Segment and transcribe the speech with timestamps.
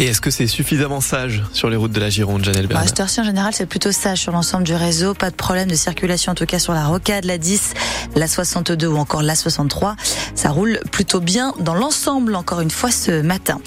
[0.00, 3.04] Et est-ce que c'est suffisamment sage sur les routes de la Gironde, Janelle Bernard bah,
[3.04, 5.12] en général, c'est plutôt sage sur l'ensemble du réseau.
[5.12, 7.74] Pas de problème de circulation, en tout cas sur la rocade, la 10,
[8.14, 9.96] la 62 ou encore la 63.
[10.36, 13.60] Ça roule plutôt bien dans l'ensemble, encore une fois, ce matin.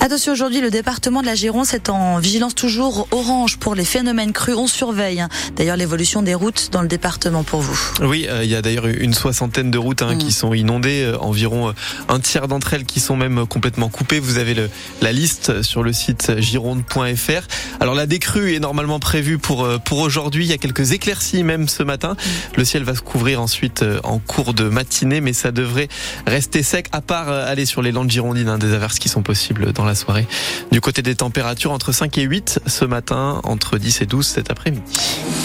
[0.00, 4.32] Attention aujourd'hui, le département de la Gironde est en vigilance toujours orange pour les phénomènes
[4.32, 4.54] crus.
[4.54, 5.28] On surveille hein.
[5.56, 7.78] d'ailleurs l'évolution des routes dans le département pour vous.
[8.00, 10.30] Oui, euh, il y a d'ailleurs une soixantaine de routes hein, qui mm.
[10.30, 11.72] sont inondées, euh, environ euh,
[12.08, 14.20] un tiers d'entre elles qui sont même complètement coupées.
[14.20, 14.70] Vous avez le,
[15.02, 17.48] la liste sur le site gironde.fr.
[17.80, 20.44] Alors la décrue est normalement prévue pour pour aujourd'hui.
[20.44, 22.16] Il y a quelques éclaircies même ce matin.
[22.56, 25.88] Le ciel va se couvrir ensuite en cours de matinée, mais ça devrait
[26.26, 29.72] rester sec à part aller sur les landes girondines, hein, des averses qui sont possibles
[29.72, 30.26] dans la soirée.
[30.72, 34.50] Du côté des températures, entre 5 et 8 ce matin, entre 10 et 12 cet
[34.50, 34.82] après-midi.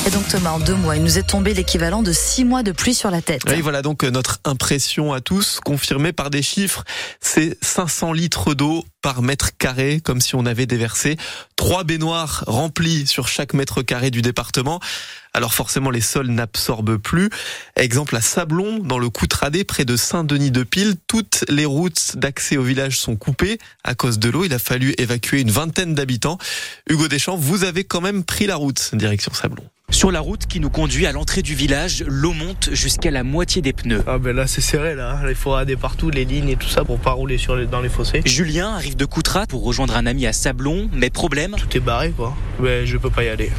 [0.06, 2.72] Et donc Thomas, en deux mois, il nous est tombé l'équivalent de 6 mois de
[2.72, 3.42] pluie sur la tête.
[3.48, 6.84] Oui, voilà donc euh, notre impression à tous, confirmée par des chiffres,
[7.22, 11.18] c'est 500 litres d'eau par mètre carré, comme si on avait déversé
[11.56, 14.80] trois baignoires remplies sur chaque mètre carré du département.
[15.34, 17.30] Alors forcément, les sols n'absorbent plus.
[17.76, 23.00] Exemple à Sablon, dans le Coutradé, près de Saint-Denis-de-Pile, toutes les routes d'accès au village
[23.00, 24.44] sont coupées à cause de l'eau.
[24.46, 26.38] Il a fallu évacuer une vingtaine d'habitants.
[26.88, 29.64] Hugo Deschamps, vous avez quand même pris la route direction Sablon.
[29.90, 33.62] Sur la route qui nous conduit à l'entrée du village, l'eau monte jusqu'à la moitié
[33.62, 34.04] des pneus.
[34.08, 36.84] Ah ben là c'est serré là, il faut aller partout, les lignes et tout ça
[36.84, 38.22] pour pas rouler sur dans les fossés.
[38.26, 41.56] Julien arrive de Coutras pour rejoindre un ami à Sablon, mais problème.
[41.58, 43.52] Tout est barré quoi, mais je peux pas y aller.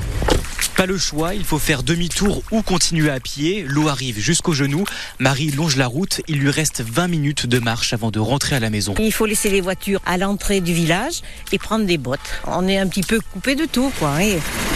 [0.76, 3.64] Pas le choix, il faut faire demi-tour ou continuer à pied.
[3.68, 4.84] L'eau arrive jusqu'aux genoux.
[5.20, 6.20] Marie longe la route.
[6.26, 8.94] Il lui reste 20 minutes de marche avant de rentrer à la maison.
[8.98, 11.20] Il faut laisser les voitures à l'entrée du village
[11.52, 12.18] et prendre des bottes.
[12.48, 14.16] On est un petit peu coupé de tout, quoi.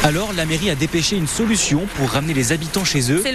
[0.05, 3.21] Alors, la mairie a dépêché une solution pour ramener les habitants chez eux.
[3.25, 3.33] C'est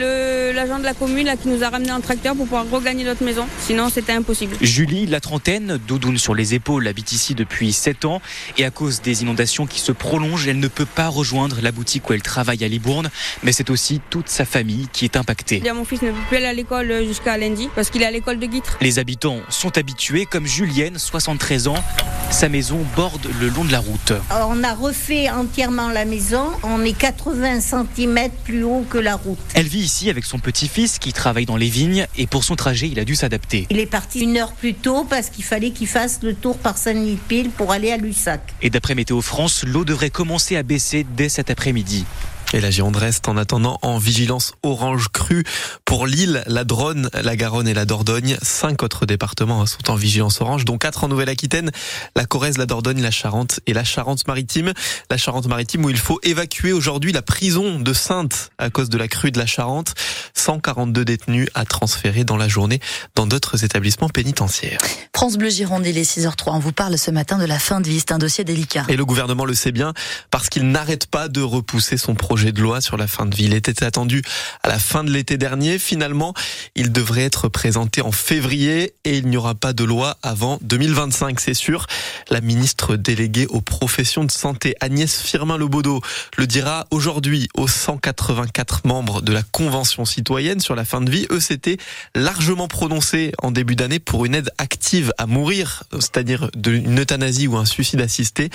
[0.54, 3.26] l'agent de la commune là, qui nous a ramené un tracteur pour pouvoir regagner notre
[3.26, 3.46] maison.
[3.60, 4.56] Sinon, c'était impossible.
[4.62, 8.22] Julie, la trentaine, doudoune sur les épaules, habite ici depuis 7 ans.
[8.58, 12.10] Et à cause des inondations qui se prolongent, elle ne peut pas rejoindre la boutique
[12.10, 13.10] où elle travaille à Libourne,
[13.42, 15.64] mais c'est aussi toute sa famille qui est impactée.
[15.74, 18.40] Mon fils ne peut plus aller à l'école jusqu'à lundi parce qu'il est à l'école
[18.40, 18.78] de Guitre.
[18.82, 21.84] Les habitants sont habitués, comme Julienne, 73 ans.
[22.30, 24.14] Sa maison borde le long de la route.
[24.32, 26.52] On a refait entièrement la maison.
[26.64, 29.38] On est 80 cm plus haut que la route.
[29.54, 32.88] Elle vit ici avec son petit-fils qui travaille dans les vignes et pour son trajet,
[32.88, 33.68] il a dû s'adapter.
[33.70, 36.78] Il est parti une heure plus tôt parce qu'il fallait qu'il fasse le tour par
[36.78, 38.54] Saint-Denis-Pile pour aller à Lussac.
[38.62, 42.06] Et d'après Météo France, l'eau devrait commencer à baisser dès cet après-midi.
[42.54, 45.44] Et la Gironde reste en attendant en vigilance orange crue
[45.86, 48.38] pour l'île, la Dronne, la Garonne et la Dordogne.
[48.44, 51.72] Cinq autres départements sont en vigilance orange, dont quatre en Nouvelle-Aquitaine,
[52.16, 54.72] la Corrèze, la Dordogne, la Charente et la Charente-Maritime.
[55.10, 59.08] La Charente-Maritime où il faut évacuer aujourd'hui la prison de Sainte à cause de la
[59.08, 59.96] crue de la Charente.
[60.36, 62.80] 142 détenus à transférer dans la journée
[63.16, 64.80] dans d'autres établissements pénitentiaires.
[65.24, 66.48] France Bleu Gironde, il est 6h03.
[66.48, 68.00] On vous parle ce matin de la fin de vie.
[68.00, 68.84] C'est un dossier délicat.
[68.90, 69.94] Et le gouvernement le sait bien
[70.32, 73.46] parce qu'il n'arrête pas de repousser son projet de loi sur la fin de vie.
[73.46, 74.22] Il était attendu
[74.64, 75.80] à la fin de l'été dernier.
[75.80, 76.34] Finalement,
[76.76, 81.40] il devrait être présenté en février et il n'y aura pas de loi avant 2025,
[81.40, 81.88] c'est sûr.
[82.30, 86.02] La ministre déléguée aux professions de santé, Agnès Firmin-Lebaudot,
[86.36, 91.28] le dira aujourd'hui aux 184 membres de la Convention citoyenne sur la fin de vie.
[91.32, 91.78] Eux s'étaient
[92.14, 97.58] largement prononcés en début d'année pour une aide active à mourir, c'est-à-dire une euthanasie ou
[97.58, 98.50] un suicide assisté.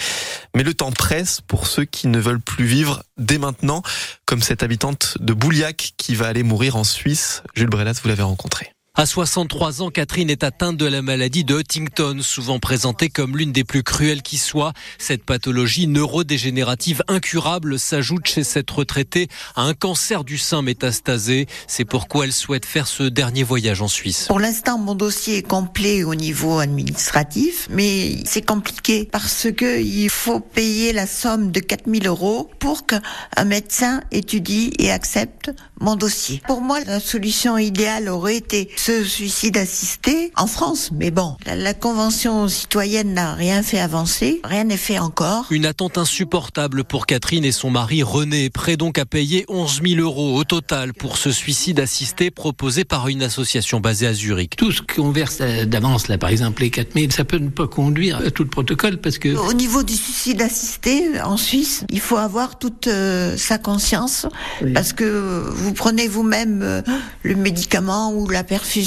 [0.55, 3.83] Mais le temps presse pour ceux qui ne veulent plus vivre dès maintenant
[4.27, 7.43] comme cette habitante de Bouliac qui va aller mourir en Suisse.
[7.55, 8.73] Jules Brelas, vous l'avez rencontré.
[9.01, 13.53] À 63 ans, Catherine est atteinte de la maladie de Huntington, souvent présentée comme l'une
[13.53, 14.73] des plus cruelles qui soit.
[14.99, 21.47] Cette pathologie neurodégénérative incurable s'ajoute chez cette retraitée à un cancer du sein métastasé.
[21.69, 24.25] C'est pourquoi elle souhaite faire ce dernier voyage en Suisse.
[24.27, 30.11] Pour l'instant, mon dossier est complet au niveau administratif, mais c'est compliqué parce que il
[30.11, 36.43] faut payer la somme de 4000 euros pour qu'un médecin étudie et accepte mon dossier.
[36.49, 40.93] Pour moi, la solution idéale aurait été ce suicide assisté en France.
[40.95, 45.45] Mais bon, la, Convention citoyenne n'a rien fait avancer, rien n'est fait encore.
[45.51, 50.01] Une attente insupportable pour Catherine et son mari René, prêt donc à payer 11 000
[50.01, 54.57] euros au total pour ce suicide assisté proposé par une association basée à Zurich.
[54.57, 57.67] Tout ce qu'on verse d'avance, là, par exemple, les 4 000, ça peut ne pas
[57.69, 59.37] conduire à tout le protocole parce que...
[59.37, 64.27] Au niveau du suicide assisté, en Suisse, il faut avoir toute euh, sa conscience
[64.73, 66.81] parce que vous prenez vous-même euh,
[67.23, 68.78] le médicament ou la perfusion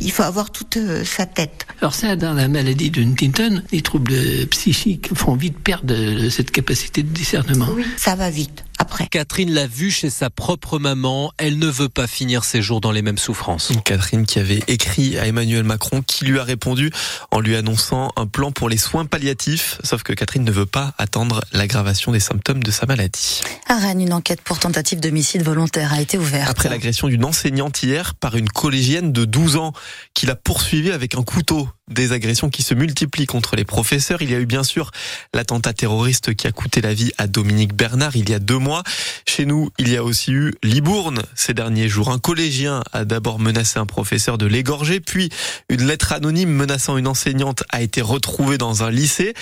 [0.00, 1.66] il faut avoir toute euh, sa tête.
[1.80, 4.14] Alors ça, dans la maladie de Huntington, les troubles
[4.50, 5.94] psychiques font vite perdre
[6.30, 7.68] cette capacité de discernement.
[7.74, 8.63] Oui, ça va vite.
[8.84, 9.06] Après.
[9.06, 11.32] Catherine l'a vu chez sa propre maman.
[11.38, 13.72] Elle ne veut pas finir ses jours dans les mêmes souffrances.
[13.82, 16.90] Catherine qui avait écrit à Emmanuel Macron, qui lui a répondu
[17.30, 19.78] en lui annonçant un plan pour les soins palliatifs.
[19.82, 23.40] Sauf que Catherine ne veut pas attendre l'aggravation des symptômes de sa maladie.
[23.66, 26.50] À Rennes, une enquête pour tentative d'homicide volontaire a été ouverte.
[26.50, 29.72] Après l'agression d'une enseignante hier par une collégienne de 12 ans
[30.12, 34.22] qui l'a poursuivie avec un couteau des agressions qui se multiplient contre les professeurs.
[34.22, 34.90] Il y a eu bien sûr
[35.34, 38.82] l'attentat terroriste qui a coûté la vie à Dominique Bernard il y a deux mois.
[39.26, 42.10] Chez nous, il y a aussi eu Libourne ces derniers jours.
[42.10, 45.28] Un collégien a d'abord menacé un professeur de l'égorger, puis
[45.68, 49.34] une lettre anonyme menaçant une enseignante a été retrouvée dans un lycée.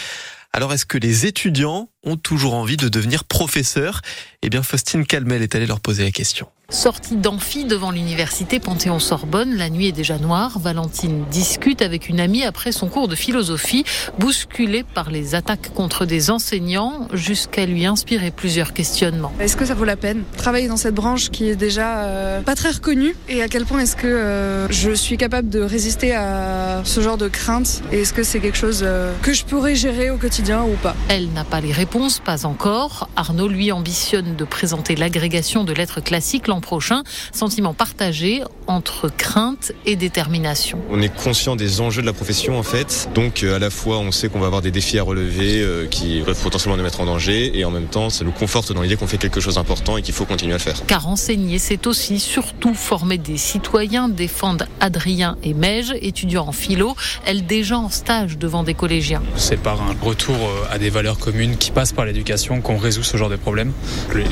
[0.52, 4.00] Alors est-ce que les étudiants ont toujours envie de devenir professeurs
[4.42, 6.48] Eh bien Faustine Calmel est allée leur poser la question.
[6.72, 10.58] Sortie d'amphi devant l'université Panthéon-Sorbonne, la nuit est déjà noire.
[10.58, 13.84] Valentine discute avec une amie après son cours de philosophie,
[14.18, 19.34] bousculée par les attaques contre des enseignants, jusqu'à lui inspirer plusieurs questionnements.
[19.38, 22.54] Est-ce que ça vaut la peine Travailler dans cette branche qui est déjà euh, pas
[22.54, 23.14] très reconnue?
[23.28, 27.18] Et à quel point est-ce que euh, je suis capable de résister à ce genre
[27.18, 27.82] de crainte?
[27.92, 30.96] Et est-ce que c'est quelque chose euh, que je pourrais gérer au quotidien ou pas?
[31.10, 31.91] Elle n'a pas les réponses,
[32.24, 33.08] pas encore.
[33.16, 37.02] Arnaud, lui, ambitionne de présenter l'agrégation de lettres classiques l'an prochain.
[37.32, 40.78] Sentiment partagé entre crainte et détermination.
[40.90, 43.98] On est conscient des enjeux de la profession en fait, donc euh, à la fois
[43.98, 47.00] on sait qu'on va avoir des défis à relever euh, qui peuvent potentiellement nous mettre
[47.00, 49.56] en danger et en même temps ça nous conforte dans l'idée qu'on fait quelque chose
[49.56, 50.86] d'important et qu'il faut continuer à le faire.
[50.86, 56.94] Car enseigner c'est aussi surtout former des citoyens, défendent Adrien et Meige, étudiants en philo,
[57.26, 59.22] elle déjà en stage devant des collégiens.
[59.36, 63.02] C'est par un retour euh, à des valeurs communes qui passent par l'éducation qu'on résout
[63.02, 63.72] ce genre de problèmes.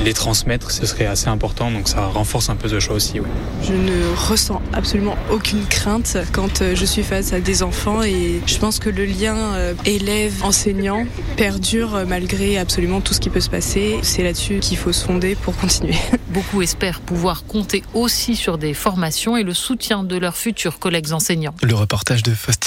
[0.04, 3.18] Les transmettre ce serait assez important donc ça renforce un peu ce choix aussi.
[3.64, 8.40] Je ne ressens absolument aucune crainte quand euh, je suis face à des enfants et
[8.46, 11.06] je pense que le lien euh, élève-enseignant
[11.36, 13.98] perdure euh, malgré absolument tout ce qui peut se passer.
[14.02, 15.96] C'est là-dessus qu'il faut se fonder pour continuer.
[16.28, 21.12] Beaucoup espèrent pouvoir compter aussi sur des formations et le soutien de leurs futurs collègues
[21.12, 21.54] enseignants.
[21.62, 22.50] Le reportage de Faustine